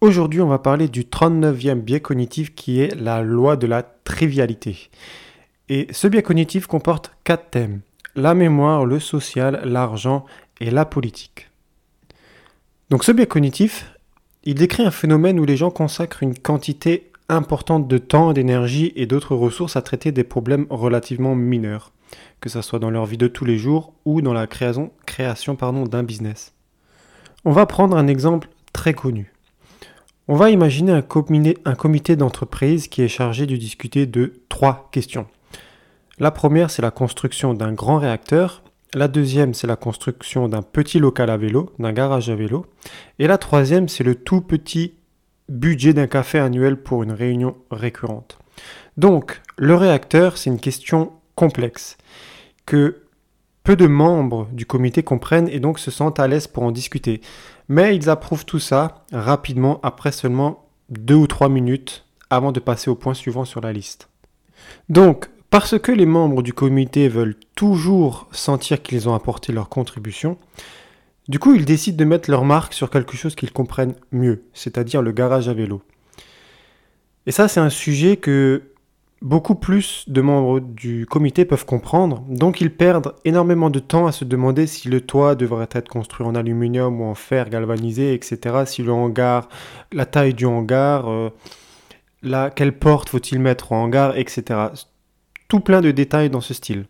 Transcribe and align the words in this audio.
Aujourd'hui, 0.00 0.40
on 0.40 0.48
va 0.48 0.58
parler 0.58 0.88
du 0.88 1.04
39e 1.04 1.80
biais 1.80 2.00
cognitif 2.00 2.54
qui 2.54 2.80
est 2.80 2.94
la 2.94 3.22
loi 3.22 3.56
de 3.56 3.66
la 3.66 3.82
trivialité. 3.82 4.90
Et 5.68 5.86
ce 5.92 6.08
biais 6.08 6.22
cognitif 6.22 6.66
comporte 6.66 7.12
quatre 7.24 7.50
thèmes. 7.50 7.80
La 8.16 8.34
mémoire, 8.34 8.84
le 8.84 9.00
social, 9.00 9.62
l'argent 9.64 10.26
et 10.60 10.70
la 10.70 10.84
politique. 10.84 11.48
Donc 12.90 13.04
ce 13.04 13.12
biais 13.12 13.26
cognitif, 13.26 13.94
il 14.44 14.56
décrit 14.56 14.84
un 14.84 14.90
phénomène 14.90 15.40
où 15.40 15.44
les 15.44 15.56
gens 15.56 15.70
consacrent 15.70 16.22
une 16.22 16.38
quantité 16.38 17.10
importante 17.28 17.88
de 17.88 17.98
temps, 17.98 18.32
d'énergie 18.32 18.92
et 18.96 19.06
d'autres 19.06 19.34
ressources 19.34 19.76
à 19.76 19.82
traiter 19.82 20.12
des 20.12 20.24
problèmes 20.24 20.66
relativement 20.68 21.34
mineurs, 21.34 21.92
que 22.40 22.50
ce 22.50 22.60
soit 22.60 22.78
dans 22.78 22.90
leur 22.90 23.06
vie 23.06 23.16
de 23.16 23.28
tous 23.28 23.46
les 23.46 23.56
jours 23.56 23.94
ou 24.04 24.20
dans 24.20 24.34
la 24.34 24.46
création, 24.46 24.92
création 25.06 25.54
d'un 25.54 26.02
business. 26.02 26.52
On 27.44 27.52
va 27.52 27.64
prendre 27.64 27.96
un 27.96 28.06
exemple 28.06 28.48
très 28.72 28.92
connu. 28.92 29.33
On 30.26 30.36
va 30.36 30.48
imaginer 30.48 30.92
un 30.92 31.02
comité, 31.74 32.16
d'entreprise 32.16 32.88
qui 32.88 33.02
est 33.02 33.08
chargé 33.08 33.44
de 33.44 33.56
discuter 33.56 34.06
de 34.06 34.40
trois 34.48 34.88
questions. 34.90 35.26
La 36.18 36.30
première, 36.30 36.70
c'est 36.70 36.80
la 36.80 36.90
construction 36.90 37.52
d'un 37.52 37.72
grand 37.72 37.98
réacteur. 37.98 38.62
La 38.94 39.06
deuxième, 39.06 39.52
c'est 39.52 39.66
la 39.66 39.76
construction 39.76 40.48
d'un 40.48 40.62
petit 40.62 40.98
local 40.98 41.28
à 41.28 41.36
vélo, 41.36 41.72
d'un 41.78 41.92
garage 41.92 42.30
à 42.30 42.34
vélo. 42.34 42.64
Et 43.18 43.26
la 43.26 43.36
troisième, 43.36 43.88
c'est 43.88 44.04
le 44.04 44.14
tout 44.14 44.40
petit 44.40 44.94
budget 45.50 45.92
d'un 45.92 46.06
café 46.06 46.38
annuel 46.38 46.78
pour 46.82 47.02
une 47.02 47.12
réunion 47.12 47.56
récurrente. 47.70 48.38
Donc, 48.96 49.42
le 49.58 49.74
réacteur, 49.74 50.38
c'est 50.38 50.48
une 50.48 50.60
question 50.60 51.12
complexe 51.34 51.98
que 52.64 53.03
peu 53.64 53.76
de 53.76 53.86
membres 53.86 54.46
du 54.52 54.66
comité 54.66 55.02
comprennent 55.02 55.48
et 55.48 55.58
donc 55.58 55.78
se 55.78 55.90
sentent 55.90 56.20
à 56.20 56.28
l'aise 56.28 56.46
pour 56.46 56.62
en 56.62 56.70
discuter. 56.70 57.22
Mais 57.68 57.96
ils 57.96 58.10
approuvent 58.10 58.44
tout 58.44 58.58
ça 58.58 59.04
rapidement 59.10 59.80
après 59.82 60.12
seulement 60.12 60.68
deux 60.90 61.14
ou 61.14 61.26
trois 61.26 61.48
minutes 61.48 62.04
avant 62.28 62.52
de 62.52 62.60
passer 62.60 62.90
au 62.90 62.94
point 62.94 63.14
suivant 63.14 63.46
sur 63.46 63.62
la 63.62 63.72
liste. 63.72 64.10
Donc, 64.90 65.30
parce 65.48 65.78
que 65.78 65.92
les 65.92 66.06
membres 66.06 66.42
du 66.42 66.52
comité 66.52 67.08
veulent 67.08 67.36
toujours 67.54 68.28
sentir 68.32 68.82
qu'ils 68.82 69.08
ont 69.08 69.14
apporté 69.14 69.52
leur 69.52 69.68
contribution, 69.68 70.36
du 71.28 71.38
coup, 71.38 71.54
ils 71.54 71.64
décident 71.64 71.96
de 71.96 72.04
mettre 72.04 72.30
leur 72.30 72.44
marque 72.44 72.74
sur 72.74 72.90
quelque 72.90 73.16
chose 73.16 73.34
qu'ils 73.34 73.52
comprennent 73.52 73.94
mieux, 74.12 74.44
c'est-à-dire 74.52 75.00
le 75.00 75.12
garage 75.12 75.48
à 75.48 75.54
vélo. 75.54 75.80
Et 77.26 77.32
ça, 77.32 77.48
c'est 77.48 77.60
un 77.60 77.70
sujet 77.70 78.18
que 78.18 78.62
beaucoup 79.24 79.54
plus 79.54 80.04
de 80.06 80.20
membres 80.20 80.60
du 80.60 81.06
comité 81.06 81.46
peuvent 81.46 81.64
comprendre, 81.64 82.22
donc 82.28 82.60
ils 82.60 82.70
perdent 82.70 83.14
énormément 83.24 83.70
de 83.70 83.78
temps 83.78 84.06
à 84.06 84.12
se 84.12 84.24
demander 84.24 84.66
si 84.66 84.88
le 84.88 85.00
toit 85.00 85.34
devrait 85.34 85.68
être 85.72 85.88
construit 85.88 86.26
en 86.26 86.34
aluminium 86.34 87.00
ou 87.00 87.04
en 87.04 87.14
fer 87.14 87.48
galvanisé, 87.48 88.12
etc. 88.12 88.64
Si 88.66 88.82
le 88.82 88.92
hangar, 88.92 89.48
la 89.92 90.04
taille 90.04 90.34
du 90.34 90.44
hangar, 90.44 91.08
euh, 91.08 91.30
quelle 92.54 92.78
porte 92.78 93.08
faut-il 93.08 93.40
mettre 93.40 93.72
au 93.72 93.76
hangar, 93.76 94.16
etc. 94.18 94.44
Tout 95.48 95.60
plein 95.60 95.80
de 95.80 95.90
détails 95.90 96.28
dans 96.28 96.42
ce 96.42 96.52
style. 96.52 96.84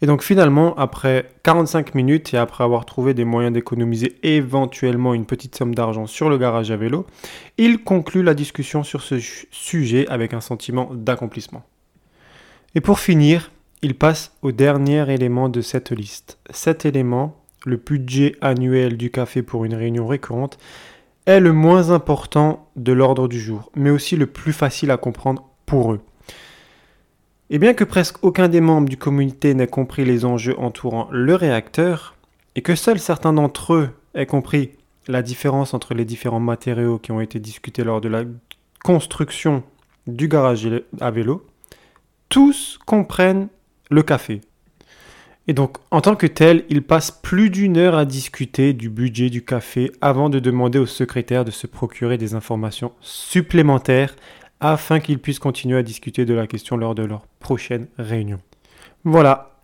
Et 0.00 0.06
donc 0.06 0.22
finalement, 0.22 0.76
après 0.76 1.30
45 1.42 1.94
minutes 1.94 2.32
et 2.32 2.36
après 2.36 2.62
avoir 2.62 2.84
trouvé 2.84 3.14
des 3.14 3.24
moyens 3.24 3.52
d'économiser 3.52 4.16
éventuellement 4.22 5.12
une 5.12 5.26
petite 5.26 5.56
somme 5.56 5.74
d'argent 5.74 6.06
sur 6.06 6.28
le 6.28 6.38
garage 6.38 6.70
à 6.70 6.76
vélo, 6.76 7.06
il 7.56 7.82
conclut 7.82 8.22
la 8.22 8.34
discussion 8.34 8.84
sur 8.84 9.02
ce 9.02 9.18
sujet 9.50 10.06
avec 10.08 10.34
un 10.34 10.40
sentiment 10.40 10.90
d'accomplissement. 10.92 11.64
Et 12.76 12.80
pour 12.80 13.00
finir, 13.00 13.50
il 13.82 13.96
passe 13.96 14.36
au 14.42 14.52
dernier 14.52 15.12
élément 15.12 15.48
de 15.48 15.60
cette 15.60 15.90
liste. 15.90 16.38
Cet 16.50 16.84
élément, 16.84 17.44
le 17.64 17.76
budget 17.76 18.36
annuel 18.40 18.96
du 18.96 19.10
café 19.10 19.42
pour 19.42 19.64
une 19.64 19.74
réunion 19.74 20.06
récurrente, 20.06 20.58
est 21.26 21.40
le 21.40 21.52
moins 21.52 21.90
important 21.90 22.70
de 22.76 22.92
l'ordre 22.92 23.28
du 23.28 23.40
jour, 23.40 23.70
mais 23.74 23.90
aussi 23.90 24.16
le 24.16 24.26
plus 24.26 24.52
facile 24.52 24.90
à 24.90 24.96
comprendre 24.96 25.44
pour 25.66 25.92
eux. 25.92 26.00
Et 27.50 27.58
bien 27.58 27.72
que 27.72 27.84
presque 27.84 28.22
aucun 28.22 28.48
des 28.48 28.60
membres 28.60 28.88
du 28.88 28.98
comité 28.98 29.54
n'ait 29.54 29.66
compris 29.66 30.04
les 30.04 30.24
enjeux 30.26 30.58
entourant 30.58 31.08
le 31.10 31.34
réacteur, 31.34 32.14
et 32.54 32.62
que 32.62 32.74
seuls 32.74 32.98
certains 32.98 33.32
d'entre 33.32 33.74
eux 33.74 33.90
aient 34.14 34.26
compris 34.26 34.72
la 35.06 35.22
différence 35.22 35.72
entre 35.72 35.94
les 35.94 36.04
différents 36.04 36.40
matériaux 36.40 36.98
qui 36.98 37.12
ont 37.12 37.20
été 37.20 37.38
discutés 37.40 37.84
lors 37.84 38.02
de 38.02 38.08
la 38.08 38.24
construction 38.84 39.62
du 40.06 40.28
garage 40.28 40.68
à 41.00 41.10
vélo, 41.10 41.46
tous 42.28 42.78
comprennent 42.84 43.48
le 43.90 44.02
café. 44.02 44.42
Et 45.46 45.54
donc, 45.54 45.78
en 45.90 46.02
tant 46.02 46.14
que 46.14 46.26
tel, 46.26 46.66
ils 46.68 46.82
passent 46.82 47.10
plus 47.10 47.48
d'une 47.48 47.78
heure 47.78 47.94
à 47.94 48.04
discuter 48.04 48.74
du 48.74 48.90
budget 48.90 49.30
du 49.30 49.42
café 49.42 49.90
avant 50.02 50.28
de 50.28 50.38
demander 50.38 50.78
au 50.78 50.84
secrétaire 50.84 51.46
de 51.46 51.50
se 51.50 51.66
procurer 51.66 52.18
des 52.18 52.34
informations 52.34 52.92
supplémentaires 53.00 54.14
afin 54.60 55.00
qu'ils 55.00 55.18
puissent 55.18 55.38
continuer 55.38 55.78
à 55.78 55.82
discuter 55.82 56.24
de 56.24 56.34
la 56.34 56.46
question 56.46 56.76
lors 56.76 56.94
de 56.94 57.04
leur 57.04 57.26
prochaine 57.38 57.86
réunion. 57.98 58.38
Voilà, 59.04 59.58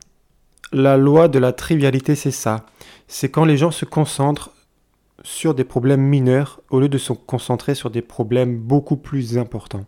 la 0.73 0.97
loi 0.97 1.29
de 1.29 1.39
la 1.39 1.53
trivialité, 1.53 2.15
c'est 2.15 2.31
ça. 2.31 2.67
C'est 3.09 3.31
quand 3.31 3.45
les 3.45 3.57
gens 3.57 3.71
se 3.71 3.85
concentrent 3.85 4.51
sur 5.23 5.55
des 5.55 5.65
problèmes 5.65 6.03
mineurs 6.03 6.61
au 6.71 6.81
lieu 6.81 6.89
de 6.89 6.99
se 6.99 7.13
concentrer 7.13 7.75
sur 7.75 7.91
des 7.91 8.03
problèmes 8.03 8.59
beaucoup 8.59 8.97
plus 8.97 9.39
importants. 9.39 9.87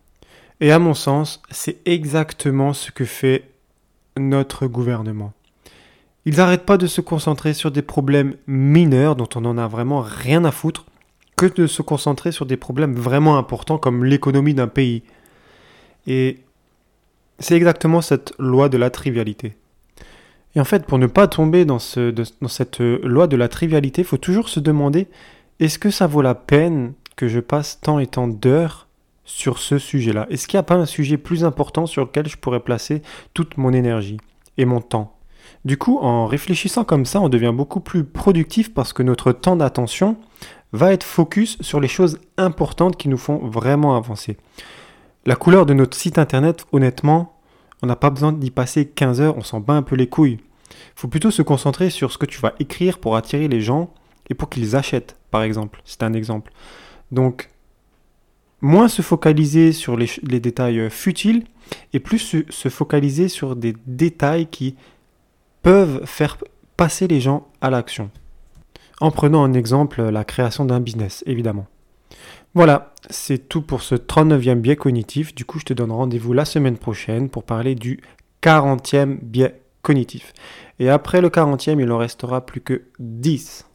Et 0.61 0.72
à 0.72 0.78
mon 0.78 0.95
sens, 0.95 1.43
c'est 1.50 1.78
exactement 1.84 2.72
ce 2.72 2.91
que 2.91 3.05
fait 3.05 3.50
notre 4.16 4.66
gouvernement. 4.66 5.33
Ils 6.25 6.37
n'arrêtent 6.37 6.66
pas 6.66 6.78
de 6.78 6.87
se 6.87 7.00
concentrer 7.00 7.53
sur 7.53 7.71
des 7.71 7.83
problèmes 7.83 8.34
mineurs 8.47 9.15
dont 9.15 9.28
on 9.34 9.43
n'en 9.43 9.59
a 9.59 9.69
vraiment 9.69 10.00
rien 10.00 10.45
à 10.45 10.50
foutre 10.50 10.87
que 11.36 11.47
de 11.47 11.66
se 11.66 11.82
concentrer 11.82 12.32
sur 12.32 12.47
des 12.47 12.56
problèmes 12.56 12.94
vraiment 12.94 13.36
importants 13.36 13.78
comme 13.78 14.04
l'économie 14.04 14.54
d'un 14.54 14.69
pays. 14.69 15.02
Et 16.06 16.38
c'est 17.38 17.56
exactement 17.56 18.00
cette 18.00 18.32
loi 18.38 18.69
de 18.69 18.78
la 18.78 18.91
trivialité. 18.91 19.56
Et 20.54 20.60
en 20.60 20.64
fait, 20.64 20.86
pour 20.86 20.98
ne 20.98 21.06
pas 21.06 21.28
tomber 21.28 21.66
dans, 21.66 21.78
ce, 21.78 22.10
dans 22.10 22.48
cette 22.48 22.80
loi 22.80 23.26
de 23.26 23.36
la 23.36 23.48
trivialité, 23.48 24.02
il 24.02 24.06
faut 24.06 24.16
toujours 24.16 24.48
se 24.48 24.60
demander, 24.60 25.06
est-ce 25.60 25.78
que 25.78 25.91
ça 25.91 26.06
vaut 26.06 26.22
la 26.22 26.34
peine 26.34 26.94
que 27.14 27.28
je 27.28 27.41
passe 27.41 27.78
tant 27.80 27.98
et 27.98 28.06
tant 28.06 28.26
d'heures 28.26 28.86
sur 29.26 29.58
ce 29.58 29.78
sujet-là? 29.78 30.26
Est-ce 30.30 30.47
qu'il 30.47 30.56
n'y 30.56 30.60
a 30.60 30.64
pas 30.64 30.76
un 30.76 30.86
sujet 30.86 31.18
plus 31.18 31.44
important 31.44 31.84
sur 31.84 32.06
lequel 32.06 32.26
je 32.26 32.38
pourrais 32.38 32.60
placer 32.60 33.03
toute 33.34 33.58
mon 33.58 33.74
énergie 33.74 34.18
et 34.56 34.64
mon 34.64 34.80
temps? 34.80 35.12
Du 35.66 35.76
coup, 35.76 35.98
en 35.98 36.26
réfléchissant 36.26 36.84
comme 36.84 37.04
ça, 37.04 37.20
on 37.20 37.28
devient 37.28 37.53
beaucoup 37.54 37.80
plus 37.80 38.04
productif 38.04 38.72
parce 38.72 38.92
que 38.92 39.03
notre 39.03 39.32
temps 39.32 39.56
d'attention 39.56 40.16
va 40.72 40.93
être 40.93 41.04
focus 41.04 41.56
sur 41.60 41.81
les 41.81 41.88
choses 41.88 42.19
importantes 42.37 42.97
qui 42.97 43.09
nous 43.09 43.19
font 43.19 43.38
vraiment 43.38 43.97
avancer. 43.97 44.37
La 45.25 45.37
couleur 45.37 45.66
de 45.66 45.75
notre 45.75 45.97
site 45.97 46.19
internet, 46.19 46.66
honnêtement, 46.72 47.37
on 47.82 47.87
n'a 47.87 47.97
pas 47.97 48.10
besoin 48.10 48.32
d'y 48.32 48.50
passer 48.50 48.87
15 48.87 49.21
heures, 49.21 49.37
on 49.37 49.43
s'en 49.43 49.60
bat 49.60 49.75
un 49.75 49.82
peu 49.82 49.97
les 49.97 50.09
couilles. 50.09 50.38
Il 50.71 51.00
faut 51.00 51.09
plutôt 51.09 51.31
se 51.31 51.43
concentrer 51.43 51.91
sur 51.91 52.12
ce 52.12 52.19
que 52.19 52.27
tu 52.27 52.41
vas 52.41 52.54
écrire 52.59 52.99
pour 52.99 53.16
attirer 53.16 53.49
les 53.49 53.60
gens 53.60 53.93
et 54.28 54.34
pour 54.34 54.49
qu'ils 54.49 54.77
achètent, 54.77 55.16
par 55.31 55.43
exemple. 55.43 55.82
C'est 55.84 56.03
un 56.03 56.12
exemple. 56.12 56.53
Donc, 57.12 57.50
moins 58.60 58.88
se 58.88 59.03
focaliser 59.03 59.72
sur 59.72 59.97
les, 59.97 60.09
détails 60.41 60.81
euh, 60.81 60.91
futiles 60.91 61.44
et 61.93 62.00
plus 62.00 62.37
se 62.48 62.69
focaliser 62.69 63.28
sur 63.28 63.56
des 63.56 63.75
détails 63.87 64.47
qui 64.47 64.77
peuvent 65.62 66.04
faire 66.06 66.38
passer 66.77 67.09
les 67.09 67.21
gens 67.21 67.48
à 67.60 67.71
l'action 67.71 68.10
en 69.01 69.11
prenant 69.11 69.43
en 69.43 69.53
exemple 69.53 70.03
la 70.03 70.25
création 70.25 70.65
d'un 70.65 70.81
business, 70.81 71.23
évidemment. 71.27 71.67
Voilà, 72.55 72.95
c'est 73.11 73.49
tout 73.49 73.61
pour 73.61 73.83
ce 73.83 73.95
39e 73.95 74.61
biais 74.61 74.77
cognitif. 74.77 75.34
Du 75.34 75.45
coup, 75.45 75.59
je 75.59 75.67
te 75.67 75.75
donne 75.75 75.93
rendez-vous 75.93 76.33
la 76.33 76.47
semaine 76.47 76.79
prochaine 76.79 77.29
pour 77.29 77.45
parler 77.45 77.75
du 77.75 78.01
40e 78.43 79.19
biais 79.21 79.61
cognitif. 79.83 80.33
Et 80.79 80.89
après 80.89 81.21
le 81.21 81.29
40e, 81.29 81.81
il 81.81 81.93
en 81.93 81.99
restera 81.99 82.45
plus 82.45 82.61
que 82.61 82.83
10. 82.99 83.67